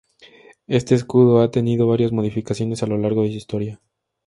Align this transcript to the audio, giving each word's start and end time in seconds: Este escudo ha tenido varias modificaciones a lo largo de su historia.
Este 0.65 0.95
escudo 0.95 1.41
ha 1.43 1.51
tenido 1.51 1.85
varias 1.85 2.11
modificaciones 2.11 2.81
a 2.81 2.87
lo 2.87 2.97
largo 2.97 3.21
de 3.21 3.29
su 3.29 3.35
historia. 3.35 3.79